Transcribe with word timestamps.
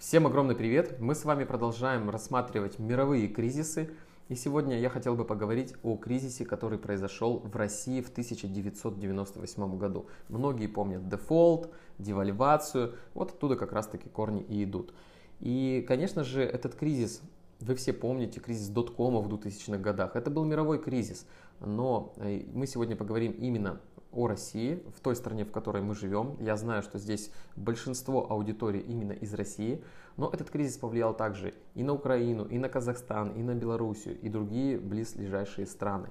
Всем 0.00 0.26
огромный 0.26 0.54
привет! 0.54 0.98
Мы 0.98 1.14
с 1.14 1.26
вами 1.26 1.44
продолжаем 1.44 2.08
рассматривать 2.08 2.78
мировые 2.78 3.28
кризисы. 3.28 3.90
И 4.30 4.34
сегодня 4.34 4.80
я 4.80 4.88
хотел 4.88 5.14
бы 5.14 5.26
поговорить 5.26 5.74
о 5.82 5.98
кризисе, 5.98 6.46
который 6.46 6.78
произошел 6.78 7.40
в 7.40 7.54
России 7.54 8.00
в 8.00 8.08
1998 8.08 9.76
году. 9.76 10.06
Многие 10.30 10.68
помнят 10.68 11.06
дефолт, 11.06 11.70
девальвацию. 11.98 12.94
Вот 13.12 13.32
оттуда 13.32 13.56
как 13.56 13.72
раз 13.72 13.88
таки 13.88 14.08
корни 14.08 14.40
и 14.40 14.64
идут. 14.64 14.94
И, 15.38 15.84
конечно 15.86 16.24
же, 16.24 16.44
этот 16.44 16.76
кризис, 16.76 17.20
вы 17.60 17.74
все 17.74 17.92
помните, 17.92 18.40
кризис 18.40 18.68
доткома 18.68 19.20
в 19.20 19.28
2000-х 19.28 19.76
годах. 19.76 20.16
Это 20.16 20.30
был 20.30 20.46
мировой 20.46 20.78
кризис. 20.82 21.26
Но 21.60 22.14
э, 22.16 22.44
мы 22.54 22.66
сегодня 22.66 22.96
поговорим 22.96 23.32
именно 23.32 23.82
о 24.12 24.26
России, 24.26 24.82
в 24.96 25.00
той 25.00 25.14
стране, 25.16 25.44
в 25.44 25.52
которой 25.52 25.82
мы 25.82 25.94
живем. 25.94 26.36
Я 26.40 26.56
знаю, 26.56 26.82
что 26.82 26.98
здесь 26.98 27.30
большинство 27.56 28.30
аудитории 28.30 28.80
именно 28.80 29.12
из 29.12 29.32
России, 29.34 29.82
но 30.16 30.28
этот 30.32 30.50
кризис 30.50 30.76
повлиял 30.76 31.14
также 31.14 31.54
и 31.74 31.82
на 31.82 31.92
Украину, 31.92 32.44
и 32.44 32.58
на 32.58 32.68
Казахстан, 32.68 33.30
и 33.30 33.42
на 33.42 33.54
Белоруссию, 33.54 34.18
и 34.20 34.28
другие 34.28 34.78
близлежащие 34.78 35.66
страны. 35.66 36.08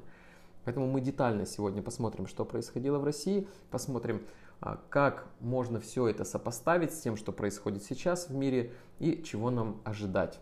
Поэтому 0.66 0.88
мы 0.88 1.02
детально 1.02 1.46
сегодня 1.46 1.82
посмотрим, 1.82 2.28
что 2.28 2.46
происходило 2.46 3.00
в 3.00 3.04
России, 3.04 3.48
посмотрим, 3.72 4.22
а, 4.62 4.80
как 4.90 5.26
можно 5.40 5.80
все 5.80 6.08
это 6.08 6.26
сопоставить 6.26 6.94
с 6.94 7.00
тем, 7.00 7.16
что 7.16 7.31
происходит 7.31 7.84
сейчас 7.84 8.30
в 8.30 8.36
мире 8.36 8.73
и 9.00 9.23
чего 9.23 9.52
нам 9.52 9.81
ожидать. 9.86 10.40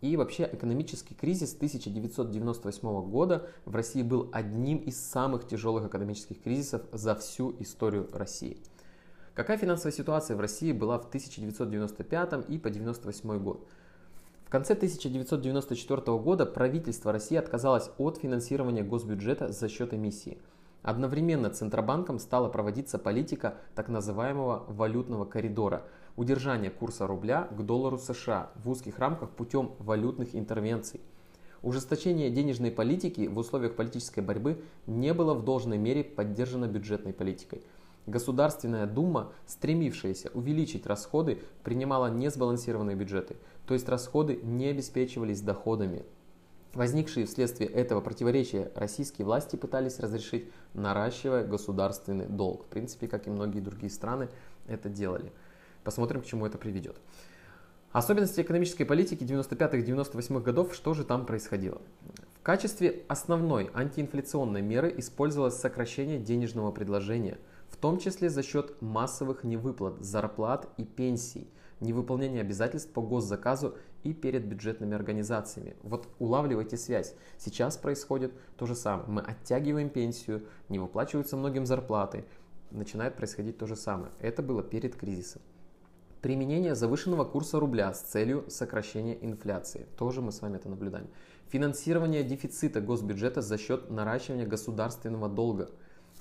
И 0.00 0.16
вообще 0.16 0.48
экономический 0.50 1.14
кризис 1.14 1.54
1998 1.54 3.02
года 3.10 3.46
в 3.66 3.74
России 3.74 4.02
был 4.02 4.30
одним 4.32 4.78
из 4.78 4.98
самых 4.98 5.46
тяжелых 5.46 5.84
экономических 5.84 6.40
кризисов 6.42 6.82
за 6.90 7.14
всю 7.14 7.54
историю 7.58 8.08
России. 8.12 8.56
Какая 9.34 9.58
финансовая 9.58 9.92
ситуация 9.92 10.36
в 10.36 10.40
России 10.40 10.72
была 10.72 10.98
в 10.98 11.06
1995 11.06 12.32
и 12.48 12.58
по 12.58 12.70
1998 12.70 13.38
год? 13.42 13.66
В 14.46 14.50
конце 14.50 14.72
1994 14.72 16.18
года 16.18 16.46
правительство 16.46 17.12
России 17.12 17.36
отказалось 17.36 17.90
от 17.98 18.16
финансирования 18.16 18.82
госбюджета 18.82 19.52
за 19.52 19.68
счет 19.68 19.92
эмиссии. 19.92 20.38
Одновременно 20.82 21.50
Центробанком 21.50 22.18
стала 22.18 22.48
проводиться 22.48 22.98
политика 22.98 23.58
так 23.74 23.88
называемого 23.90 24.64
валютного 24.66 25.26
коридора– 25.26 25.84
удержание 26.20 26.70
курса 26.70 27.06
рубля 27.06 27.48
к 27.50 27.62
доллару 27.62 27.96
США 27.96 28.50
в 28.62 28.68
узких 28.68 28.98
рамках 28.98 29.30
путем 29.30 29.72
валютных 29.78 30.36
интервенций. 30.36 31.00
Ужесточение 31.62 32.30
денежной 32.30 32.70
политики 32.70 33.26
в 33.26 33.38
условиях 33.38 33.74
политической 33.74 34.20
борьбы 34.20 34.62
не 34.86 35.14
было 35.14 35.32
в 35.32 35.46
должной 35.46 35.78
мере 35.78 36.04
поддержано 36.04 36.66
бюджетной 36.66 37.14
политикой. 37.14 37.62
Государственная 38.06 38.86
дума, 38.86 39.32
стремившаяся 39.46 40.30
увеличить 40.34 40.86
расходы, 40.86 41.38
принимала 41.64 42.10
несбалансированные 42.10 42.96
бюджеты, 42.96 43.36
то 43.66 43.72
есть 43.72 43.88
расходы 43.88 44.40
не 44.42 44.66
обеспечивались 44.66 45.40
доходами. 45.40 46.04
Возникшие 46.74 47.24
вследствие 47.24 47.70
этого 47.70 48.02
противоречия 48.02 48.70
российские 48.74 49.24
власти 49.24 49.56
пытались 49.56 49.98
разрешить, 49.98 50.50
наращивая 50.74 51.46
государственный 51.46 52.26
долг. 52.26 52.64
В 52.64 52.66
принципе, 52.66 53.08
как 53.08 53.26
и 53.26 53.30
многие 53.30 53.60
другие 53.60 53.90
страны 53.90 54.28
это 54.66 54.90
делали. 54.90 55.32
Посмотрим, 55.84 56.22
к 56.22 56.26
чему 56.26 56.46
это 56.46 56.58
приведет. 56.58 56.96
Особенности 57.92 58.40
экономической 58.40 58.84
политики 58.84 59.24
95-98 59.24 60.40
годов, 60.40 60.74
что 60.74 60.94
же 60.94 61.04
там 61.04 61.26
происходило? 61.26 61.80
В 62.38 62.42
качестве 62.42 63.02
основной 63.08 63.70
антиинфляционной 63.74 64.62
меры 64.62 64.94
использовалось 64.96 65.56
сокращение 65.56 66.18
денежного 66.18 66.70
предложения, 66.70 67.38
в 67.68 67.76
том 67.76 67.98
числе 67.98 68.30
за 68.30 68.42
счет 68.42 68.80
массовых 68.80 69.42
невыплат, 69.42 70.00
зарплат 70.00 70.68
и 70.76 70.84
пенсий, 70.84 71.48
невыполнения 71.80 72.42
обязательств 72.42 72.92
по 72.92 73.02
госзаказу 73.02 73.76
и 74.04 74.12
перед 74.12 74.44
бюджетными 74.44 74.94
организациями. 74.94 75.74
Вот 75.82 76.08
улавливайте 76.18 76.76
связь. 76.76 77.14
Сейчас 77.38 77.76
происходит 77.76 78.32
то 78.56 78.66
же 78.66 78.76
самое. 78.76 79.08
Мы 79.08 79.20
оттягиваем 79.22 79.90
пенсию, 79.90 80.46
не 80.68 80.78
выплачиваются 80.78 81.36
многим 81.36 81.66
зарплаты. 81.66 82.24
Начинает 82.70 83.16
происходить 83.16 83.58
то 83.58 83.66
же 83.66 83.74
самое. 83.74 84.12
Это 84.20 84.42
было 84.42 84.62
перед 84.62 84.94
кризисом. 84.94 85.42
Применение 86.22 86.74
завышенного 86.74 87.24
курса 87.24 87.58
рубля 87.58 87.94
с 87.94 88.02
целью 88.02 88.44
сокращения 88.50 89.16
инфляции. 89.22 89.86
Тоже 89.96 90.20
мы 90.20 90.32
с 90.32 90.42
вами 90.42 90.56
это 90.56 90.68
наблюдаем. 90.68 91.08
Финансирование 91.48 92.22
дефицита 92.22 92.82
госбюджета 92.82 93.40
за 93.40 93.56
счет 93.56 93.88
наращивания 93.88 94.46
государственного 94.46 95.30
долга. 95.30 95.70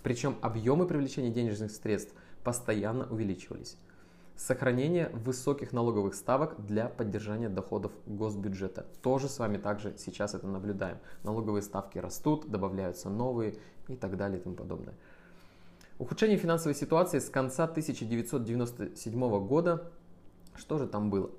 Причем 0.02 0.38
объемы 0.42 0.88
привлечения 0.88 1.32
денежных 1.32 1.72
средств 1.72 2.14
постоянно 2.46 3.08
увеличивались. 3.12 3.76
Сохранение 4.38 5.10
высоких 5.10 5.74
налоговых 5.74 6.16
ставок 6.16 6.66
для 6.66 6.88
поддержания 6.88 7.50
доходов 7.50 7.92
госбюджета. 8.06 8.86
Тоже 9.02 9.28
с 9.28 9.38
вами 9.38 9.58
также 9.58 9.96
сейчас 9.98 10.34
это 10.34 10.48
наблюдаем. 10.48 11.00
Налоговые 11.24 11.62
ставки 11.62 11.98
растут, 11.98 12.50
добавляются 12.50 13.10
новые 13.10 13.56
и 13.90 13.98
так 13.98 14.16
далее 14.16 14.40
и 14.40 14.42
тому 14.42 14.56
подобное. 14.56 14.96
Ухудшение 16.00 16.38
финансовой 16.38 16.76
ситуации 16.76 17.20
с 17.20 17.30
конца 17.30 17.66
1997 17.66 19.46
года. 19.46 19.92
Что 20.56 20.78
же 20.78 20.88
там 20.88 21.10
было? 21.10 21.30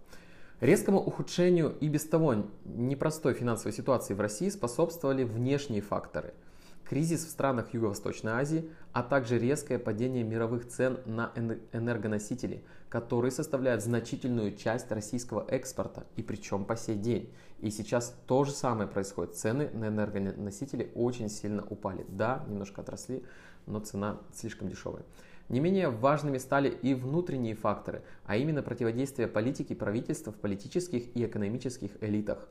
Резкому 0.60 1.00
ухудшению 1.00 1.74
и 1.80 1.88
без 1.88 2.04
того 2.04 2.44
непростой 2.66 3.32
финансовой 3.32 3.72
ситуации 3.72 4.12
в 4.12 4.20
России 4.20 4.50
способствовали 4.50 5.24
внешние 5.24 5.80
факторы. 5.80 6.34
Кризис 6.86 7.24
в 7.24 7.30
странах 7.30 7.72
Юго-Восточной 7.72 8.32
Азии, 8.32 8.68
а 8.92 9.02
также 9.02 9.38
резкое 9.38 9.78
падение 9.78 10.24
мировых 10.24 10.68
цен 10.68 10.98
на 11.06 11.32
энергоносители, 11.72 12.62
которые 12.90 13.30
составляют 13.30 13.82
значительную 13.82 14.56
часть 14.56 14.90
российского 14.92 15.46
экспорта, 15.48 16.04
и 16.16 16.22
причем 16.22 16.66
по 16.66 16.76
сей 16.76 16.96
день. 16.96 17.32
И 17.60 17.70
сейчас 17.70 18.14
то 18.26 18.44
же 18.44 18.50
самое 18.50 18.88
происходит. 18.88 19.36
Цены 19.36 19.70
на 19.70 19.86
энергоносители 19.86 20.90
очень 20.94 21.30
сильно 21.30 21.64
упали. 21.64 22.04
Да, 22.08 22.44
немножко 22.48 22.80
отросли, 22.80 23.24
но 23.66 23.80
цена 23.80 24.18
слишком 24.32 24.68
дешевая. 24.68 25.04
Не 25.48 25.58
менее 25.60 25.90
важными 25.90 26.38
стали 26.38 26.68
и 26.68 26.94
внутренние 26.94 27.54
факторы, 27.54 28.02
а 28.24 28.36
именно 28.36 28.62
противодействие 28.62 29.26
политики 29.26 29.74
правительства 29.74 30.32
в 30.32 30.36
политических 30.36 31.16
и 31.16 31.24
экономических 31.24 31.90
элитах. 32.00 32.48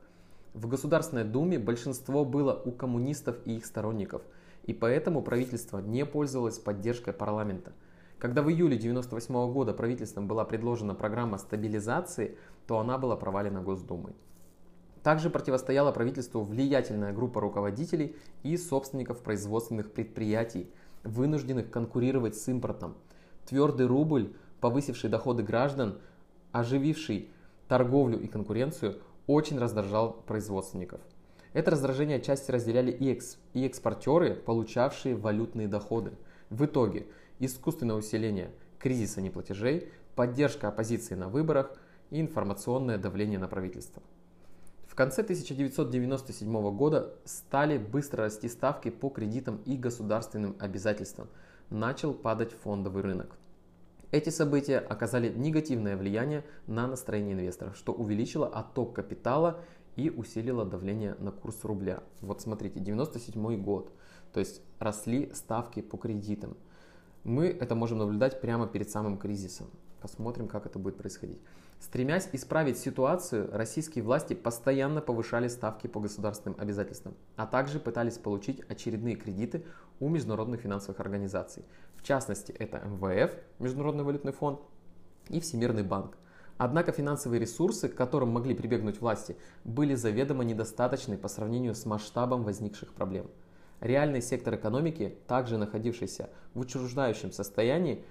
В 0.52 0.66
Государственной 0.66 1.24
Думе 1.24 1.58
большинство 1.58 2.24
было 2.24 2.60
у 2.64 2.72
коммунистов 2.72 3.36
и 3.46 3.56
их 3.56 3.64
сторонников, 3.64 4.22
и 4.64 4.74
поэтому 4.74 5.22
правительство 5.22 5.78
не 5.78 6.04
пользовалось 6.04 6.58
поддержкой 6.58 7.14
парламента. 7.14 7.72
Когда 8.18 8.42
в 8.42 8.50
июле 8.50 8.76
1998 8.76 9.52
года 9.52 9.72
правительством 9.72 10.26
была 10.28 10.44
предложена 10.44 10.94
программа 10.94 11.38
стабилизации, 11.38 12.36
то 12.66 12.78
она 12.78 12.98
была 12.98 13.16
провалена 13.16 13.62
Госдумой. 13.62 14.12
Также 15.02 15.30
противостояла 15.30 15.92
правительству 15.92 16.42
влиятельная 16.42 17.14
группа 17.14 17.40
руководителей 17.40 18.14
и 18.42 18.58
собственников 18.58 19.22
производственных 19.22 19.92
предприятий, 19.92 20.70
вынужденных 21.04 21.70
конкурировать 21.70 22.36
с 22.36 22.48
импортом. 22.48 22.96
Твердый 23.46 23.86
рубль, 23.86 24.32
повысивший 24.60 25.10
доходы 25.10 25.42
граждан, 25.42 25.98
ожививший 26.52 27.30
торговлю 27.68 28.18
и 28.20 28.26
конкуренцию, 28.26 28.98
очень 29.26 29.58
раздражал 29.58 30.12
производственников. 30.26 31.00
Это 31.52 31.72
раздражение 31.72 32.18
отчасти 32.18 32.50
разделяли 32.50 32.92
и, 32.92 33.12
экс, 33.12 33.38
и 33.54 33.66
экспортеры, 33.66 34.34
получавшие 34.34 35.16
валютные 35.16 35.68
доходы. 35.68 36.12
В 36.48 36.64
итоге 36.64 37.06
искусственное 37.38 37.96
усиление 37.96 38.50
кризиса 38.78 39.20
неплатежей, 39.20 39.88
поддержка 40.14 40.68
оппозиции 40.68 41.14
на 41.14 41.28
выборах 41.28 41.76
и 42.10 42.20
информационное 42.20 42.98
давление 42.98 43.38
на 43.38 43.48
правительство. 43.48 44.02
В 44.90 44.96
конце 44.96 45.22
1997 45.22 46.76
года 46.76 47.14
стали 47.24 47.78
быстро 47.78 48.24
расти 48.24 48.48
ставки 48.48 48.90
по 48.90 49.08
кредитам 49.08 49.60
и 49.64 49.76
государственным 49.76 50.56
обязательствам. 50.58 51.28
Начал 51.70 52.12
падать 52.12 52.50
фондовый 52.52 53.04
рынок. 53.04 53.36
Эти 54.10 54.30
события 54.30 54.78
оказали 54.78 55.32
негативное 55.32 55.96
влияние 55.96 56.44
на 56.66 56.88
настроение 56.88 57.34
инвесторов, 57.34 57.76
что 57.76 57.92
увеличило 57.92 58.48
отток 58.48 58.96
капитала 58.96 59.60
и 59.94 60.10
усилило 60.10 60.64
давление 60.64 61.14
на 61.20 61.30
курс 61.30 61.62
рубля. 61.62 62.02
Вот 62.20 62.40
смотрите, 62.40 62.80
97 62.80 63.62
год, 63.62 63.92
то 64.32 64.40
есть 64.40 64.60
росли 64.80 65.30
ставки 65.34 65.82
по 65.82 65.98
кредитам. 65.98 66.56
Мы 67.22 67.46
это 67.46 67.76
можем 67.76 67.98
наблюдать 67.98 68.40
прямо 68.40 68.66
перед 68.66 68.90
самым 68.90 69.18
кризисом. 69.18 69.68
Посмотрим, 70.00 70.48
как 70.48 70.66
это 70.66 70.80
будет 70.80 70.96
происходить. 70.96 71.38
Стремясь 71.80 72.28
исправить 72.32 72.78
ситуацию, 72.78 73.48
российские 73.50 74.04
власти 74.04 74.34
постоянно 74.34 75.00
повышали 75.00 75.48
ставки 75.48 75.86
по 75.86 75.98
государственным 75.98 76.60
обязательствам, 76.60 77.14
а 77.36 77.46
также 77.46 77.80
пытались 77.80 78.18
получить 78.18 78.60
очередные 78.68 79.16
кредиты 79.16 79.64
у 79.98 80.10
международных 80.10 80.60
финансовых 80.60 81.00
организаций. 81.00 81.64
В 81.96 82.02
частности, 82.02 82.52
это 82.52 82.78
МВФ, 82.80 83.32
Международный 83.58 84.04
валютный 84.04 84.32
фонд, 84.32 84.60
и 85.30 85.40
Всемирный 85.40 85.82
банк. 85.82 86.16
Однако 86.58 86.92
финансовые 86.92 87.40
ресурсы, 87.40 87.88
к 87.88 87.94
которым 87.94 88.28
могли 88.28 88.54
прибегнуть 88.54 89.00
власти, 89.00 89.36
были 89.64 89.94
заведомо 89.94 90.44
недостаточны 90.44 91.16
по 91.16 91.28
сравнению 91.28 91.74
с 91.74 91.86
масштабом 91.86 92.42
возникших 92.42 92.92
проблем. 92.92 93.30
Реальный 93.80 94.20
сектор 94.20 94.56
экономики, 94.56 95.16
также 95.26 95.56
находившийся 95.56 96.28
в 96.52 96.60
учреждающем 96.60 97.32
состоянии, 97.32 98.04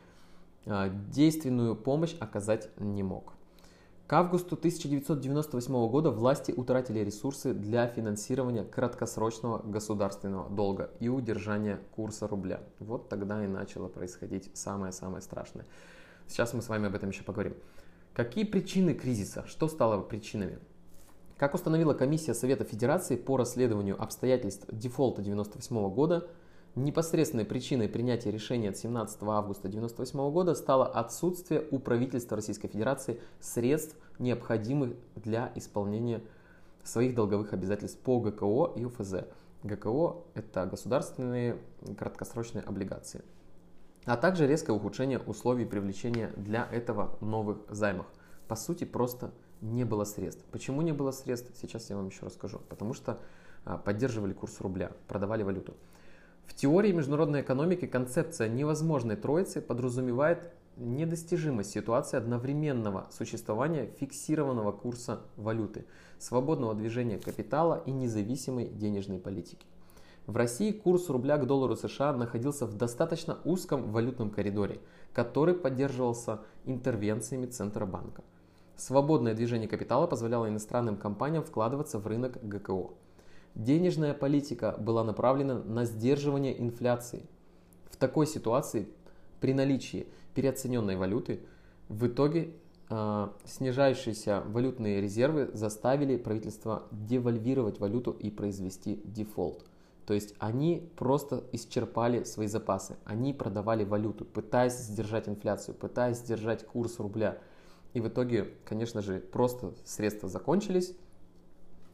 а, 0.66 0.89
действенную 0.89 1.75
помощь 1.75 2.16
оказать 2.19 2.69
не 2.80 3.04
мог. 3.04 3.33
К 4.09 4.13
августу 4.13 4.56
1998 4.56 5.88
года 5.88 6.09
власти 6.09 6.51
утратили 6.51 6.97
ресурсы 7.01 7.53
для 7.53 7.85
финансирования 7.85 8.63
краткосрочного 8.63 9.59
государственного 9.59 10.50
долга 10.50 10.89
и 11.00 11.09
удержания 11.09 11.79
курса 11.95 12.27
рубля. 12.27 12.59
Вот 12.79 13.07
тогда 13.07 13.45
и 13.45 13.47
начало 13.47 13.88
происходить 13.88 14.50
самое-самое 14.56 15.21
страшное. 15.21 15.67
Сейчас 16.27 16.56
мы 16.56 16.63
с 16.63 16.69
вами 16.69 16.88
об 16.88 16.95
этом 16.95 17.09
еще 17.09 17.21
поговорим. 17.21 17.53
Какие 18.15 18.45
причины 18.45 18.95
кризиса? 18.95 19.45
Что 19.45 19.67
стало 19.67 20.01
причинами? 20.01 20.57
Как 21.38 21.53
установила 21.53 21.94
комиссия 21.94 22.33
Совета 22.33 22.63
Федерации 22.63 23.15
по 23.15 23.38
расследованию 23.38 24.01
обстоятельств 24.01 24.65
дефолта 24.71 25.21
1998 25.21 25.94
года, 25.94 26.27
Непосредственной 26.75 27.45
причиной 27.45 27.89
принятия 27.89 28.31
решения 28.31 28.69
от 28.69 28.77
17 28.77 29.24
августа 29.24 29.68
1998 29.68 30.31
года 30.31 30.54
стало 30.54 30.86
отсутствие 30.86 31.66
у 31.71 31.80
правительства 31.80 32.38
Российской 32.38 32.68
Федерации 32.68 33.19
средств, 33.39 33.98
необходимых 34.19 34.94
для 35.16 35.51
исполнения 35.56 36.21
своих 36.83 37.16
долговых 37.16 37.54
обязательств 37.54 38.00
по 38.00 38.19
ГКО 38.19 38.74
и 38.75 38.86
УФЗ. 38.86 39.25
ГКО– 39.63 40.24
это 40.36 40.66
государственные 40.68 41.57
краткосрочные 41.98 42.63
облигации. 42.63 43.24
А 44.06 44.16
также 44.16 44.48
резкое 44.48 44.71
ухудшение 44.71 45.19
условий 45.19 45.66
привлечения 45.66 46.31
для 46.38 46.68
этого 46.71 47.18
новых 47.19 47.57
займов. 47.69 48.06
По 48.48 48.56
сути, 48.56 48.83
просто 48.83 49.31
не 49.62 49.83
было 49.83 50.04
средств. 50.04 50.45
Почему 50.51 50.81
не 50.81 50.94
было 50.94 51.12
средств, 51.12 51.51
сейчас 51.60 51.89
я 51.89 51.98
вам 51.98 52.07
еще 52.07 52.25
расскажу. 52.25 52.60
Потому 52.69 52.94
что 52.94 53.19
а, 53.66 53.77
поддерживали 53.77 54.33
курс 54.33 54.62
рубля, 54.62 54.92
продавали 55.07 55.44
валюту. 55.44 55.75
В 56.50 56.56
теории 56.56 56.92
международной 56.92 57.42
экономики 57.42 57.86
концепция 57.86 58.50
невозможной 58.50 59.16
троицы 59.16 59.62
подразумевает 59.62 60.51
недостижимость 60.78 61.72
ситуации 61.72 62.18
одновременного 62.18 63.07
существования 63.12 63.86
фиксированного 64.00 64.72
курса 64.72 65.22
валюты, 65.38 65.86
свободного 66.18 66.74
движения 66.74 67.19
капитала 67.19 67.84
и 67.86 67.92
независимой 67.92 68.68
денежной 68.68 69.19
политики. 69.19 69.68
В 70.25 70.36
России 70.36 70.72
курс 70.72 71.07
рубля 71.10 71.38
к 71.38 71.46
доллару 71.46 71.75
США 71.75 72.13
находился 72.13 72.66
в 72.66 72.75
достаточно 72.75 73.38
узком 73.45 73.92
валютном 73.92 74.31
коридоре, 74.31 74.80
который 75.13 75.54
поддерживался 75.54 76.40
интервенциями 76.66 77.45
Центробанка. 77.45 78.24
Свободное 78.75 79.36
движение 79.36 79.69
капитала 79.69 80.07
позволяло 80.07 80.50
иностранным 80.50 80.98
компаниям 80.98 81.44
вкладываться 81.44 82.00
в 82.00 82.07
рынок 82.07 82.40
ГКО. 82.42 82.90
Денежная 83.56 84.13
политика 84.13 84.75
была 84.80 85.04
направлена 85.04 85.56
на 85.60 85.86
сдерживание 85.86 86.60
инфляции. 86.62 87.25
В 87.90 87.98
такой 87.98 88.28
ситуации 88.28 88.88
при 89.40 89.54
наличии 89.54 90.07
переоцененной 90.34 90.96
валюты 90.96 91.42
в 91.90 92.07
итоге 92.07 92.51
э, 92.90 93.28
снижающиеся 93.46 94.44
валютные 94.46 95.01
резервы 95.01 95.50
заставили 95.54 96.18
правительство 96.18 96.84
девальвировать 96.92 97.80
валюту 97.80 98.12
и 98.12 98.30
произвести 98.30 99.01
дефолт. 99.04 99.66
То 100.06 100.16
есть 100.16 100.34
они 100.40 100.90
просто 100.95 101.44
исчерпали 101.52 102.24
свои 102.24 102.48
запасы. 102.48 102.98
Они 103.06 103.31
продавали 103.31 103.84
валюту, 103.84 104.25
пытаясь 104.25 104.74
сдержать 104.74 105.30
инфляцию, 105.30 105.75
пытаясь 105.75 106.18
сдержать 106.18 106.66
курс 106.66 107.00
рубля. 107.00 107.38
И 107.94 108.02
в 108.02 108.07
итоге, 108.07 108.54
конечно 108.66 109.04
же, 109.04 109.19
просто 109.19 109.74
средства 109.86 110.28
закончились, 110.28 110.95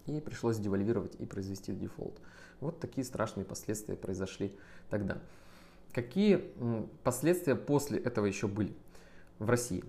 и 0.07 0.19
пришлось 0.19 0.57
девальвировать 0.57 1.16
и 1.19 1.25
произвести 1.25 1.74
дефолт. 1.74 2.19
Вот 2.60 2.80
такие 2.80 3.04
страшные 3.04 3.46
последствия 3.46 3.96
произошли 3.96 4.56
тогда. 4.90 5.18
Какие 5.94 6.52
последствия 7.04 7.56
после 7.56 8.00
этого 8.00 8.25
еще 8.25 8.48
были 8.48 8.75
в 9.40 9.50
России? 9.50 9.84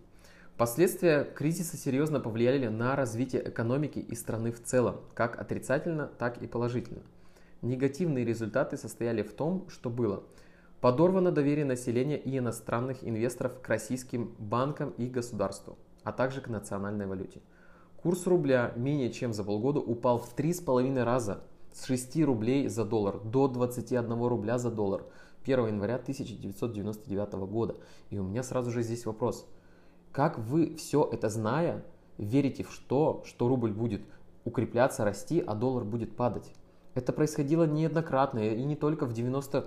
Последствия 0.56 1.24
кризиса 1.24 1.76
серьезно 1.76 2.18
повлияли 2.18 2.68
на 2.68 2.96
развитие 2.96 3.46
экономики 3.46 3.98
и 3.98 4.14
страны 4.14 4.52
в 4.52 4.62
целом, 4.62 5.00
как 5.14 5.38
отрицательно, 5.38 6.06
так 6.06 6.40
и 6.40 6.46
положительно. 6.46 7.02
Негативные 7.60 8.24
результаты 8.24 8.76
состояли 8.76 9.22
в 9.22 9.32
том, 9.32 9.68
что 9.68 9.90
было 9.90 10.22
подорвано 10.80 11.30
доверие 11.30 11.64
населения 11.64 12.18
и 12.18 12.38
иностранных 12.38 13.04
инвесторов 13.04 13.60
к 13.60 13.68
российским 13.68 14.34
банкам 14.38 14.90
и 14.90 15.06
государству, 15.06 15.76
а 16.04 16.12
также 16.12 16.40
к 16.40 16.48
национальной 16.48 17.06
валюте– 17.06 17.40
Курс 18.02 18.26
рубля 18.26 18.72
менее 18.76 19.10
чем 19.10 19.32
за 19.32 19.42
полгода 19.44 19.80
упал 19.80 20.18
в 20.18 20.34
3,5 20.36 21.02
раза 21.02 21.42
с 21.72 21.84
6 21.86 22.22
рублей 22.24 22.68
за 22.68 22.84
доллар 22.84 23.18
до 23.20 23.48
21 23.48 24.22
рубля 24.24 24.58
за 24.58 24.70
доллар 24.70 25.04
1 25.44 25.66
января 25.66 25.96
1999 25.96 27.32
года. 27.48 27.76
И 28.10 28.18
у 28.18 28.24
меня 28.24 28.42
сразу 28.42 28.70
же 28.70 28.82
здесь 28.82 29.06
вопрос. 29.06 29.46
Как 30.12 30.38
вы 30.38 30.76
все 30.76 31.08
это 31.10 31.28
зная, 31.28 31.84
верите 32.18 32.64
в 32.64 32.72
что, 32.72 33.22
что 33.26 33.48
рубль 33.48 33.72
будет 33.72 34.02
укрепляться, 34.44 35.04
расти, 35.04 35.40
а 35.40 35.54
доллар 35.54 35.84
будет 35.84 36.16
падать? 36.16 36.52
Это 36.94 37.12
происходило 37.12 37.64
неоднократно 37.64 38.38
и 38.38 38.64
не 38.64 38.76
только 38.76 39.04
в 39.04 39.12
90 39.12 39.66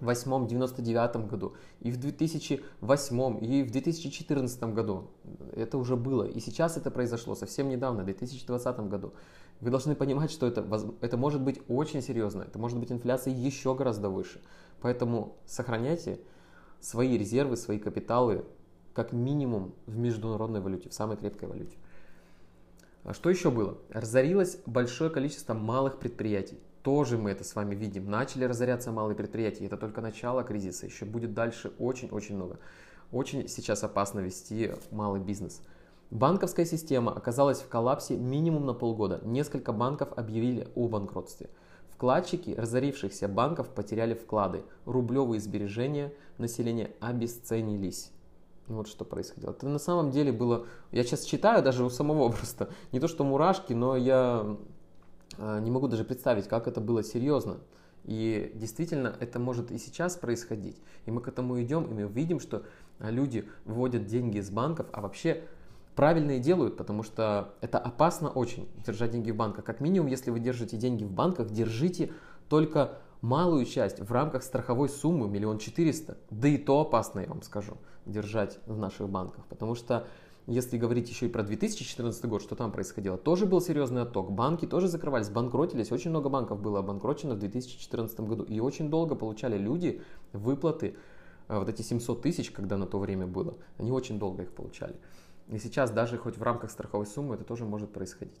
2008, 0.00 0.46
99 0.46 1.28
году, 1.28 1.54
и 1.80 1.90
в 1.90 1.98
2008, 1.98 3.44
и 3.44 3.62
в 3.62 3.70
2014 3.70 4.62
году. 4.74 5.10
Это 5.54 5.78
уже 5.78 5.96
было. 5.96 6.24
И 6.24 6.40
сейчас 6.40 6.76
это 6.76 6.90
произошло 6.90 7.34
совсем 7.34 7.68
недавно, 7.68 8.02
в 8.02 8.06
2020 8.06 8.80
году. 8.80 9.12
Вы 9.60 9.70
должны 9.70 9.94
понимать, 9.94 10.30
что 10.30 10.46
это, 10.46 10.64
это 11.00 11.16
может 11.16 11.42
быть 11.42 11.60
очень 11.68 12.02
серьезно. 12.02 12.42
Это 12.42 12.58
может 12.58 12.78
быть 12.78 12.92
инфляция 12.92 13.34
еще 13.34 13.74
гораздо 13.74 14.08
выше. 14.08 14.40
Поэтому 14.80 15.36
сохраняйте 15.46 16.20
свои 16.80 17.18
резервы, 17.18 17.56
свои 17.56 17.78
капиталы 17.78 18.44
как 18.94 19.12
минимум 19.12 19.74
в 19.86 19.96
международной 19.96 20.60
валюте, 20.60 20.88
в 20.88 20.94
самой 20.94 21.16
крепкой 21.16 21.48
валюте. 21.48 21.76
А 23.04 23.14
что 23.14 23.30
еще 23.30 23.50
было? 23.50 23.78
Разорилось 23.90 24.58
большое 24.66 25.10
количество 25.10 25.54
малых 25.54 25.98
предприятий 25.98 26.58
тоже 26.82 27.18
мы 27.18 27.30
это 27.30 27.44
с 27.44 27.54
вами 27.54 27.74
видим. 27.74 28.10
Начали 28.10 28.44
разоряться 28.44 28.92
малые 28.92 29.16
предприятия. 29.16 29.66
Это 29.66 29.76
только 29.76 30.00
начало 30.00 30.42
кризиса. 30.42 30.86
Еще 30.86 31.04
будет 31.04 31.34
дальше 31.34 31.72
очень-очень 31.78 32.36
много. 32.36 32.58
Очень 33.12 33.48
сейчас 33.48 33.84
опасно 33.84 34.20
вести 34.20 34.72
малый 34.90 35.20
бизнес. 35.20 35.62
Банковская 36.10 36.64
система 36.64 37.12
оказалась 37.12 37.60
в 37.60 37.68
коллапсе 37.68 38.16
минимум 38.16 38.64
на 38.64 38.74
полгода. 38.74 39.20
Несколько 39.24 39.72
банков 39.72 40.08
объявили 40.16 40.68
о 40.74 40.88
банкротстве. 40.88 41.50
Вкладчики 41.90 42.50
разорившихся 42.50 43.28
банков 43.28 43.68
потеряли 43.68 44.14
вклады. 44.14 44.62
Рублевые 44.86 45.40
сбережения 45.40 46.12
населения 46.38 46.92
обесценились. 47.00 48.12
Вот 48.68 48.86
что 48.86 49.04
происходило. 49.04 49.50
Это 49.50 49.66
на 49.66 49.78
самом 49.78 50.10
деле 50.10 50.30
было... 50.30 50.66
Я 50.92 51.02
сейчас 51.02 51.24
читаю 51.24 51.62
даже 51.62 51.84
у 51.84 51.90
самого 51.90 52.28
просто. 52.32 52.70
Не 52.92 53.00
то 53.00 53.08
что 53.08 53.24
мурашки, 53.24 53.72
но 53.72 53.96
я 53.96 54.56
не 55.38 55.70
могу 55.70 55.88
даже 55.88 56.04
представить, 56.04 56.48
как 56.48 56.66
это 56.66 56.80
было 56.80 57.02
серьезно. 57.02 57.58
И 58.04 58.52
действительно, 58.54 59.14
это 59.20 59.38
может 59.38 59.70
и 59.70 59.78
сейчас 59.78 60.16
происходить. 60.16 60.80
И 61.04 61.10
мы 61.10 61.20
к 61.20 61.28
этому 61.28 61.60
идем, 61.60 61.84
и 61.84 61.92
мы 61.92 62.02
видим, 62.04 62.40
что 62.40 62.62
а, 62.98 63.10
люди 63.10 63.46
выводят 63.66 64.06
деньги 64.06 64.38
из 64.38 64.48
банков, 64.50 64.86
а 64.92 65.02
вообще 65.02 65.42
правильно 65.94 66.32
и 66.32 66.38
делают, 66.38 66.76
потому 66.76 67.02
что 67.02 67.54
это 67.60 67.78
опасно 67.78 68.30
очень 68.30 68.68
держать 68.86 69.10
деньги 69.10 69.30
в 69.30 69.36
банках. 69.36 69.64
Как 69.64 69.80
минимум, 69.80 70.08
если 70.08 70.30
вы 70.30 70.40
держите 70.40 70.76
деньги 70.76 71.04
в 71.04 71.10
банках, 71.10 71.50
держите 71.50 72.12
только 72.48 72.98
малую 73.20 73.66
часть 73.66 74.00
в 74.00 74.10
рамках 74.12 74.42
страховой 74.42 74.88
суммы 74.88 75.28
миллион 75.28 75.58
четыреста. 75.58 76.16
Да 76.30 76.48
и 76.48 76.56
то 76.56 76.80
опасно, 76.80 77.20
я 77.20 77.26
вам 77.26 77.42
скажу, 77.42 77.76
держать 78.06 78.58
в 78.66 78.78
наших 78.78 79.08
банках, 79.08 79.44
потому 79.48 79.74
что 79.74 80.06
если 80.50 80.78
говорить 80.78 81.10
еще 81.10 81.26
и 81.26 81.28
про 81.28 81.42
2014 81.42 82.24
год, 82.24 82.40
что 82.40 82.56
там 82.56 82.72
происходило, 82.72 83.18
тоже 83.18 83.44
был 83.44 83.60
серьезный 83.60 84.00
отток. 84.00 84.32
Банки 84.32 84.66
тоже 84.66 84.88
закрывались, 84.88 85.28
банкротились. 85.28 85.92
Очень 85.92 86.08
много 86.08 86.30
банков 86.30 86.62
было 86.62 86.78
обанкрочено 86.78 87.34
в 87.34 87.38
2014 87.38 88.20
году. 88.20 88.44
И 88.44 88.58
очень 88.58 88.88
долго 88.88 89.14
получали 89.14 89.58
люди 89.58 90.00
выплаты, 90.32 90.96
э, 91.48 91.58
вот 91.58 91.68
эти 91.68 91.82
700 91.82 92.22
тысяч, 92.22 92.50
когда 92.50 92.78
на 92.78 92.86
то 92.86 92.98
время 92.98 93.26
было. 93.26 93.58
Они 93.76 93.92
очень 93.92 94.18
долго 94.18 94.44
их 94.44 94.52
получали. 94.52 94.96
И 95.48 95.58
сейчас 95.58 95.90
даже 95.90 96.16
хоть 96.16 96.38
в 96.38 96.42
рамках 96.42 96.70
страховой 96.70 97.06
суммы 97.06 97.34
это 97.34 97.44
тоже 97.44 97.66
может 97.66 97.92
происходить. 97.92 98.40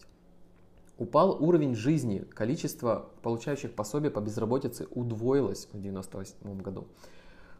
Упал 0.96 1.36
уровень 1.44 1.74
жизни, 1.74 2.20
количество 2.34 3.10
получающих 3.20 3.74
пособия 3.74 4.10
по 4.10 4.20
безработице 4.20 4.88
удвоилось 4.90 5.66
в 5.66 5.74
1998 5.74 6.62
году. 6.62 6.88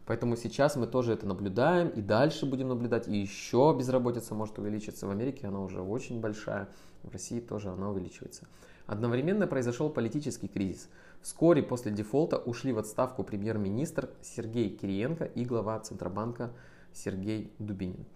Поэтому 0.09 0.35
сейчас 0.35 0.75
мы 0.75 0.87
тоже 0.87 1.13
это 1.13 1.27
наблюдаем 1.27 1.89
и 1.89 2.01
дальше 2.01 2.47
будем 2.47 2.69
наблюдать. 2.69 3.07
И 3.07 3.15
еще 3.15 3.75
безработица 3.77 4.33
может 4.33 4.57
увеличиться. 4.57 5.05
В 5.05 5.11
Америке 5.11 5.45
она 5.45 5.59
уже 5.59 5.81
очень 5.81 6.19
большая, 6.19 6.67
в 7.03 7.11
России 7.11 7.39
тоже 7.39 7.69
она 7.69 7.91
увеличивается. 7.91 8.47
Одновременно 8.87 9.45
произошел 9.45 9.87
политический 9.91 10.47
кризис. 10.47 10.89
Вскоре 11.21 11.61
после 11.61 11.91
дефолта 11.91 12.37
ушли 12.37 12.73
в 12.73 12.79
отставку 12.79 13.23
премьер-министр 13.23 14.09
Сергей 14.23 14.75
Кириенко 14.75 15.25
и 15.25 15.45
глава 15.45 15.79
Центробанка 15.79 16.53
Сергей 16.91 17.53
Дубинин. 17.59 18.07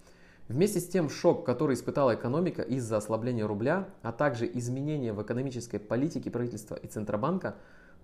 Вместе 0.48 0.80
с 0.80 0.88
тем 0.88 1.12
шок, 1.12 1.46
который 1.46 1.76
испытала 1.76 2.16
экономика 2.16 2.64
из-за 2.64 2.98
ослабления 2.98 3.46
рубля, 3.46 3.88
а 4.02 4.12
также 4.12 4.50
изменения 4.52 5.14
в 5.14 5.22
экономической 5.22 5.78
политике 5.78 6.32
правительства 6.32 6.74
и 6.74 6.88
Центробанка, 6.88 7.56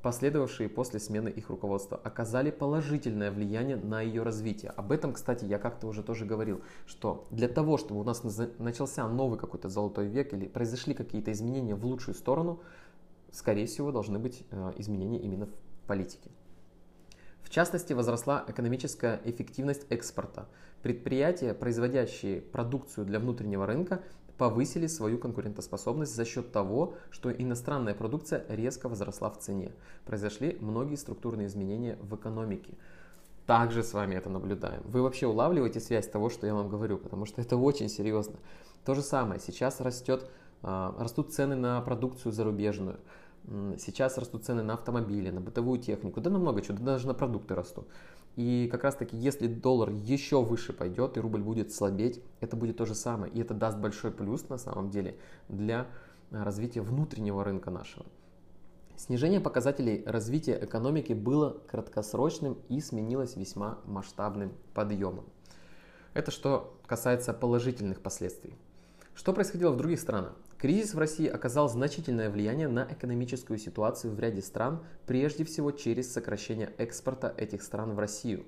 последовавшие 0.02 0.70
после 0.70 1.00
смены 1.00 1.30
их 1.30 1.50
руководства, 1.50 2.00
оказали 2.04 2.52
положительное 2.52 3.32
влияние 3.32 3.76
на 3.76 4.02
ее 4.02 4.24
развитие. 4.24 4.72
Об 4.72 4.92
этом, 4.92 5.14
кстати, 5.14 5.46
я 5.46 5.60
как-то 5.60 5.88
уже 5.88 6.04
тоже 6.04 6.26
говорил, 6.26 6.62
что 6.86 7.28
для 7.32 7.48
того, 7.48 7.78
чтобы 7.78 8.00
у 8.00 8.04
нас 8.04 8.24
начался 8.58 9.08
новый 9.08 9.38
какой-то 9.38 9.70
золотой 9.70 10.08
век 10.08 10.34
или 10.34 10.48
произошли 10.48 10.94
какие-то 10.94 11.32
изменения 11.32 11.76
в 11.76 11.86
лучшую 11.86 12.16
сторону, 12.16 12.62
скорее 13.32 13.66
всего, 13.66 13.92
должны 13.92 14.20
быть 14.20 14.44
э, 14.52 14.74
изменения 14.78 15.20
именно 15.20 15.48
в 15.48 15.88
политике. 15.88 16.32
В 17.42 17.50
частности, 17.50 17.94
возросла 17.94 18.46
экономическая 18.48 19.20
эффективность 19.26 19.86
экспорта. 19.90 20.48
Предприятия, 20.84 21.54
производящие 21.54 22.42
продукцию 22.42 23.06
для 23.06 23.20
внутреннего 23.20 23.66
рынка, 23.66 24.04
повысили 24.40 24.88
свою 24.88 25.18
конкурентоспособность 25.18 26.16
за 26.16 26.24
счет 26.24 26.54
того, 26.54 26.94
что 27.12 27.30
иностранная 27.30 27.94
продукция 27.94 28.46
резко 28.48 28.88
возросла 28.88 29.30
в 29.30 29.38
цене. 29.38 29.74
Произошли 30.06 30.58
многие 30.62 30.96
структурные 30.96 31.48
изменения 31.48 31.98
в 32.02 32.16
экономике. 32.16 32.74
Также 33.46 33.84
с 33.84 33.94
вами 33.94 34.16
это 34.16 34.30
наблюдаем. 34.30 34.82
Вы 34.86 35.02
вообще 35.02 35.28
улавливаете 35.28 35.82
связь 35.82 36.08
того, 36.08 36.30
что 36.30 36.48
я 36.48 36.56
вам 36.56 36.70
говорю, 36.70 36.98
потому 36.98 37.26
что 37.26 37.42
это 37.42 37.58
очень 37.58 37.90
серьезно. 37.90 38.36
То 38.86 38.96
же 38.96 39.02
самое, 39.02 39.42
сейчас 39.42 39.82
растет, 39.82 40.30
а, 40.64 40.96
растут 40.98 41.34
цены 41.34 41.58
на 41.58 41.82
продукцию 41.82 42.32
зарубежную. 42.32 42.98
Сейчас 43.78 44.18
растут 44.18 44.46
цены 44.46 44.64
на 44.64 44.76
автомобили, 44.76 45.32
на 45.32 45.42
бытовую 45.42 45.80
технику, 45.80 46.22
да 46.22 46.30
на 46.30 46.40
много 46.40 46.62
чего, 46.62 46.78
да 46.78 46.84
даже 46.84 47.08
на 47.08 47.14
продукты 47.14 47.56
растут. 47.56 47.88
И 48.40 48.70
как 48.72 48.86
раз 48.86 48.96
таки, 48.96 49.18
если 49.18 49.48
доллар 49.48 49.90
еще 49.90 50.42
выше 50.42 50.72
пойдет 50.72 51.18
и 51.18 51.20
рубль 51.20 51.42
будет 51.42 51.74
слабеть, 51.74 52.24
это 52.40 52.56
будет 52.56 52.78
то 52.78 52.86
же 52.86 52.96
самое. 52.96 53.30
И 53.34 53.42
это 53.42 53.54
даст 53.54 53.78
большой 53.78 54.12
плюс 54.12 54.48
на 54.48 54.58
самом 54.58 54.90
деле 54.90 55.18
для 55.50 55.88
а, 56.32 56.46
развития 56.46 56.80
внутреннего 56.80 57.44
рынка 57.44 57.70
нашего. 57.70 58.06
Снижение 58.96 59.42
показателей 59.42 60.06
развития 60.06 60.58
экономики 60.64 61.12
было 61.12 61.62
краткосрочным 61.68 62.58
и 62.70 62.80
сменилось 62.80 63.36
весьма 63.36 63.80
масштабным 63.84 64.54
подъемом. 64.74 65.26
Это 66.14 66.32
что 66.32 66.80
касается 66.88 67.34
положительных 67.34 68.00
последствий. 68.00 68.56
Что 69.16 69.34
происходило 69.34 69.72
в 69.72 69.78
других 69.78 70.00
странах? 70.00 70.34
Кризис 70.60 70.94
в 70.94 71.00
России 71.00 71.26
оказал 71.26 71.70
значительное 71.70 72.30
влияние 72.30 72.68
на 72.68 72.86
экономическую 72.92 73.58
ситуацию 73.58 74.14
в 74.14 74.20
ряде 74.20 74.42
стран, 74.42 74.84
прежде 75.08 75.46
всего 75.46 75.72
через 75.72 76.12
сокращение 76.12 76.74
экспорта 76.78 77.34
этих 77.38 77.64
стран 77.64 77.96
в 77.96 78.00
Россию. 78.00 78.46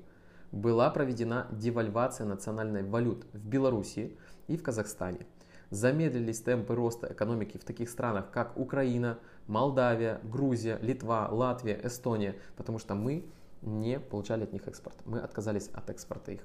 Была 0.52 0.90
проведена 0.90 1.48
девальвация 1.52 2.28
национальной 2.28 2.84
валют 2.84 3.26
в 3.32 3.48
Беларуси 3.48 4.18
и 4.50 4.58
в 4.58 4.62
Казахстане. 4.62 5.26
Замедлились 5.70 6.42
темпы 6.42 6.76
роста 6.76 7.08
экономики 7.10 7.58
в 7.58 7.64
таких 7.64 7.90
странах, 7.90 8.30
как 8.30 8.60
Украина, 8.60 9.18
Молдавия, 9.48 10.20
Грузия, 10.22 10.80
Литва, 10.82 11.30
Латвия, 11.32 11.80
Эстония, 11.82 12.36
потому 12.58 12.78
что 12.78 12.94
мы 12.94 13.24
не 13.62 14.02
получали 14.02 14.44
от 14.44 14.52
них 14.52 14.68
экспорт. 14.68 14.98
Мы 15.06 15.20
отказались 15.20 15.70
от 15.74 15.90
экспорта 15.90 16.34
их. 16.34 16.42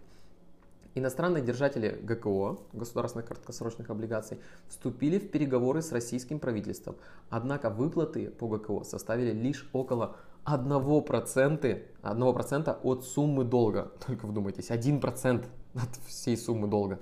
Иностранные 0.96 1.44
держатели 1.44 2.00
ГКО, 2.02 2.56
государственных 2.72 3.26
краткосрочных 3.26 3.90
облигаций, 3.90 4.40
вступили 4.66 5.18
в 5.18 5.30
переговоры 5.30 5.82
с 5.82 5.92
российским 5.92 6.38
правительством. 6.38 6.96
Однако 7.28 7.68
выплаты 7.68 8.30
по 8.30 8.48
ГКО 8.48 8.82
составили 8.82 9.30
лишь 9.30 9.68
около 9.74 10.16
1%, 10.46 11.82
1% 12.02 12.78
от 12.82 13.04
суммы 13.04 13.44
долга. 13.44 13.92
Только 14.06 14.24
вдумайтесь, 14.24 14.70
1% 14.70 15.44
от 15.74 15.96
всей 16.06 16.38
суммы 16.38 16.66
долга. 16.66 16.98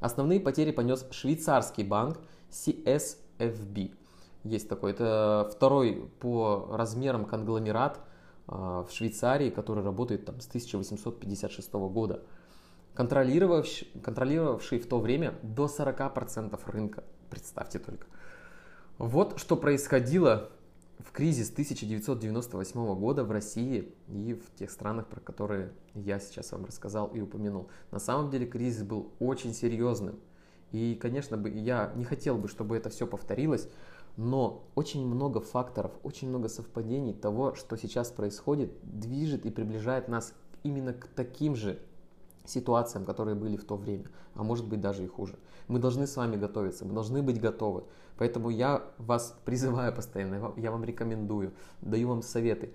Основные 0.00 0.40
потери 0.40 0.70
понес 0.70 1.06
швейцарский 1.10 1.84
банк 1.84 2.16
CSFB. 2.50 3.92
Есть 4.44 4.70
такой, 4.70 4.92
это 4.92 5.50
второй 5.52 6.08
по 6.18 6.68
размерам 6.70 7.26
конгломерат 7.26 8.00
а, 8.46 8.84
в 8.84 8.90
Швейцарии, 8.90 9.50
который 9.50 9.84
работает 9.84 10.24
там 10.24 10.40
с 10.40 10.48
1856 10.48 11.72
года 11.74 12.22
контролировавший, 12.94 13.88
контролировавший 14.02 14.78
в 14.78 14.86
то 14.86 14.98
время 15.00 15.34
до 15.42 15.66
40% 15.66 16.58
рынка. 16.66 17.04
Представьте 17.30 17.78
только. 17.78 18.06
Вот 18.98 19.38
что 19.38 19.56
происходило 19.56 20.50
в 21.00 21.10
кризис 21.10 21.50
1998 21.50 22.94
года 22.94 23.24
в 23.24 23.32
России 23.32 23.92
и 24.08 24.34
в 24.34 24.54
тех 24.56 24.70
странах, 24.70 25.08
про 25.08 25.20
которые 25.20 25.72
я 25.94 26.20
сейчас 26.20 26.52
вам 26.52 26.64
рассказал 26.64 27.08
и 27.08 27.20
упомянул. 27.20 27.68
На 27.90 27.98
самом 27.98 28.30
деле 28.30 28.46
кризис 28.46 28.84
был 28.84 29.12
очень 29.18 29.52
серьезным. 29.52 30.20
И, 30.70 30.94
конечно, 30.94 31.36
бы 31.36 31.50
я 31.50 31.92
не 31.96 32.04
хотел 32.04 32.36
бы, 32.36 32.48
чтобы 32.48 32.76
это 32.76 32.90
все 32.90 33.06
повторилось, 33.06 33.68
но 34.16 34.64
очень 34.76 35.06
много 35.06 35.40
факторов, 35.40 35.92
очень 36.02 36.28
много 36.28 36.48
совпадений 36.48 37.12
того, 37.12 37.54
что 37.54 37.76
сейчас 37.76 38.10
происходит, 38.10 38.72
движет 38.82 39.46
и 39.46 39.50
приближает 39.50 40.08
нас 40.08 40.34
именно 40.62 40.92
к 40.92 41.06
таким 41.08 41.56
же 41.56 41.80
ситуациям, 42.44 43.04
которые 43.04 43.34
были 43.34 43.56
в 43.56 43.64
то 43.64 43.76
время, 43.76 44.06
а 44.34 44.42
может 44.42 44.66
быть 44.66 44.80
даже 44.80 45.04
и 45.04 45.06
хуже. 45.06 45.36
Мы 45.68 45.78
должны 45.78 46.06
с 46.06 46.16
вами 46.16 46.36
готовиться, 46.36 46.84
мы 46.84 46.92
должны 46.92 47.22
быть 47.22 47.40
готовы. 47.40 47.84
Поэтому 48.18 48.50
я 48.50 48.82
вас 48.98 49.36
призываю 49.44 49.92
постоянно, 49.94 50.52
я 50.56 50.70
вам 50.70 50.84
рекомендую, 50.84 51.52
даю 51.80 52.08
вам 52.08 52.22
советы, 52.22 52.72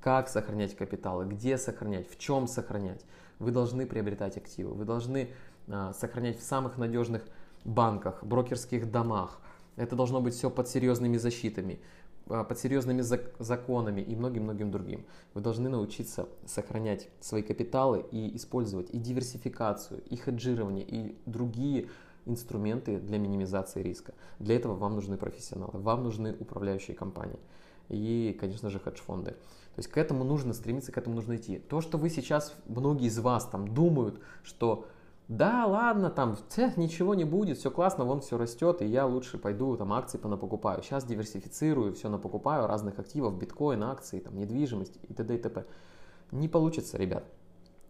как 0.00 0.28
сохранять 0.28 0.76
капиталы, 0.76 1.26
где 1.26 1.56
сохранять, 1.56 2.10
в 2.10 2.18
чем 2.18 2.48
сохранять. 2.48 3.04
Вы 3.38 3.52
должны 3.52 3.86
приобретать 3.86 4.36
активы, 4.36 4.74
вы 4.74 4.84
должны 4.84 5.30
а, 5.68 5.92
сохранять 5.92 6.38
в 6.38 6.42
самых 6.42 6.76
надежных 6.76 7.22
банках, 7.64 8.22
брокерских 8.24 8.90
домах. 8.90 9.40
Это 9.76 9.96
должно 9.96 10.20
быть 10.20 10.34
все 10.34 10.50
под 10.50 10.68
серьезными 10.68 11.16
защитами. 11.16 11.80
А, 12.28 12.44
под 12.44 12.58
серьезными 12.58 13.02
законами 13.02 14.00
и 14.00 14.14
многим-многим 14.14 14.70
другим. 14.70 15.04
Вы 15.34 15.40
должны 15.40 15.68
научиться 15.68 16.28
сохранять 16.46 17.08
свои 17.20 17.42
капиталы 17.42 18.04
и 18.10 18.36
использовать 18.36 18.90
и 18.90 18.98
диверсификацию, 18.98 20.02
и 20.08 20.16
хеджирование, 20.16 20.84
и 20.86 21.16
другие 21.26 21.88
инструменты 22.24 22.98
для 22.98 23.18
минимизации 23.18 23.82
риска. 23.82 24.14
Для 24.38 24.56
этого 24.56 24.74
вам 24.74 24.94
нужны 24.94 25.16
профессионалы, 25.16 25.80
вам 25.80 26.04
нужны 26.04 26.36
управляющие 26.38 26.96
компании 26.96 27.40
и, 27.88 28.36
конечно 28.38 28.70
же, 28.70 28.78
хедж-фонды. 28.78 29.32
То 29.32 29.78
есть 29.78 29.88
к 29.88 29.96
этому 29.96 30.22
нужно 30.22 30.52
стремиться, 30.52 30.92
к 30.92 30.98
этому 30.98 31.16
нужно 31.16 31.36
идти. 31.36 31.58
То, 31.58 31.80
что 31.80 31.98
вы 31.98 32.10
сейчас, 32.10 32.54
многие 32.66 33.06
из 33.06 33.18
вас 33.18 33.46
там 33.46 33.66
думают, 33.66 34.20
что 34.44 34.86
да, 35.28 35.66
ладно, 35.66 36.10
там 36.10 36.36
те, 36.48 36.72
ничего 36.76 37.14
не 37.14 37.24
будет, 37.24 37.58
все 37.58 37.70
классно, 37.70 38.04
вон 38.04 38.20
все 38.20 38.36
растет, 38.36 38.82
и 38.82 38.86
я 38.86 39.06
лучше 39.06 39.38
пойду 39.38 39.76
там 39.76 39.92
акции 39.92 40.18
понапокупаю. 40.18 40.82
Сейчас 40.82 41.04
диверсифицирую, 41.04 41.94
все 41.94 42.08
напокупаю 42.08 42.66
разных 42.66 42.98
активов, 42.98 43.38
биткоин, 43.38 43.82
акции, 43.84 44.18
там 44.18 44.36
недвижимость 44.36 44.98
и 45.08 45.14
т.д. 45.14 45.34
и 45.34 45.38
т.п. 45.38 45.64
Не 46.32 46.48
получится, 46.48 46.98
ребят. 46.98 47.24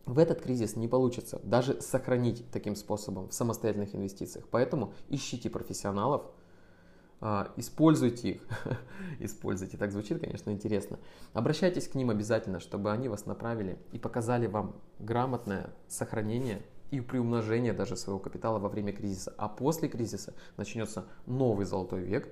В 0.04 0.18
этот 0.18 0.40
кризис 0.40 0.76
не 0.76 0.88
получится 0.88 1.40
даже 1.44 1.80
сохранить 1.80 2.44
таким 2.50 2.74
способом 2.74 3.28
в 3.28 3.34
самостоятельных 3.34 3.94
инвестициях. 3.94 4.46
Поэтому 4.50 4.92
ищите 5.08 5.48
профессионалов, 5.48 6.22
а, 7.20 7.52
используйте 7.56 8.30
их. 8.30 8.42
используйте, 9.20 9.78
так 9.78 9.92
звучит, 9.92 10.20
конечно, 10.20 10.50
интересно. 10.50 10.98
Обращайтесь 11.32 11.86
к 11.86 11.94
ним 11.94 12.10
обязательно, 12.10 12.58
чтобы 12.58 12.90
они 12.90 13.08
вас 13.08 13.26
направили 13.26 13.78
и 13.92 13.98
показали 13.98 14.48
вам 14.48 14.74
грамотное 14.98 15.72
сохранение 15.86 16.62
и 16.92 17.00
приумножение 17.00 17.72
даже 17.72 17.96
своего 17.96 18.20
капитала 18.20 18.58
во 18.58 18.68
время 18.68 18.92
кризиса. 18.92 19.34
А 19.38 19.48
после 19.48 19.88
кризиса 19.88 20.34
начнется 20.58 21.06
новый 21.26 21.64
золотой 21.64 22.02
век, 22.02 22.28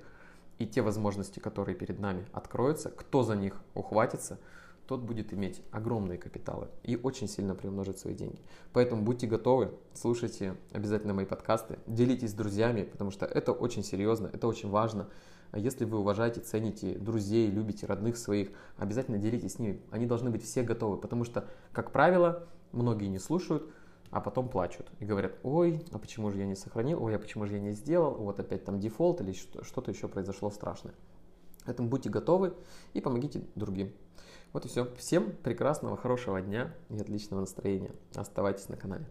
и 0.59 0.67
те 0.67 0.83
возможности, 0.83 1.39
которые 1.39 1.75
перед 1.75 1.99
нами 1.99 2.25
откроются, 2.31 2.89
кто 2.89 3.23
за 3.23 3.35
них 3.35 3.59
ухватится, 3.73 4.39
тот 4.85 5.01
будет 5.01 5.33
иметь 5.33 5.63
огромные 5.71 6.19
капиталы 6.19 6.67
и 6.83 6.95
очень 6.95 7.27
сильно 7.27 7.55
приумножить 7.55 7.97
свои 7.97 8.13
деньги. 8.13 8.39
Поэтому 8.71 9.01
будьте 9.01 9.25
готовы, 9.25 9.71
слушайте 9.95 10.55
обязательно 10.71 11.15
мои 11.15 11.25
подкасты, 11.25 11.79
делитесь 11.87 12.29
с 12.31 12.33
друзьями, 12.33 12.83
потому 12.83 13.09
что 13.09 13.25
это 13.25 13.53
очень 13.53 13.83
серьезно, 13.83 14.29
это 14.31 14.47
очень 14.47 14.69
важно. 14.69 15.09
А 15.49 15.57
если 15.57 15.85
вы 15.85 15.97
уважаете, 15.97 16.41
цените 16.41 16.99
друзей, 16.99 17.49
любите 17.49 17.87
родных 17.87 18.15
своих, 18.15 18.49
обязательно 18.77 19.17
делитесь 19.17 19.53
с 19.53 19.59
ними. 19.59 19.81
Они 19.89 20.05
должны 20.05 20.29
быть 20.29 20.43
все 20.43 20.61
готовы, 20.61 20.97
потому 20.97 21.23
что, 21.23 21.47
как 21.71 21.91
правило, 21.91 22.47
многие 22.71 23.07
не 23.07 23.19
слушают, 23.19 23.63
а 24.11 24.21
потом 24.21 24.49
плачут 24.49 24.91
и 24.99 25.05
говорят, 25.05 25.33
ой, 25.43 25.83
а 25.91 25.97
почему 25.97 26.29
же 26.29 26.37
я 26.37 26.45
не 26.45 26.55
сохранил, 26.55 27.01
ой, 27.01 27.15
а 27.15 27.19
почему 27.19 27.45
же 27.45 27.55
я 27.55 27.61
не 27.61 27.71
сделал, 27.71 28.13
вот 28.15 28.39
опять 28.39 28.65
там 28.65 28.79
дефолт 28.79 29.21
или 29.21 29.33
что-то 29.33 29.91
еще 29.91 30.07
произошло 30.07 30.51
страшное. 30.51 30.93
Поэтому 31.65 31.89
будьте 31.89 32.09
готовы 32.09 32.53
и 32.93 33.01
помогите 33.01 33.43
другим. 33.55 33.93
Вот 34.51 34.65
и 34.65 34.67
все. 34.67 34.93
Всем 34.95 35.31
прекрасного, 35.43 35.95
хорошего 35.95 36.41
дня 36.41 36.73
и 36.89 36.99
отличного 36.99 37.41
настроения. 37.41 37.91
Оставайтесь 38.15 38.67
на 38.67 38.75
канале. 38.75 39.05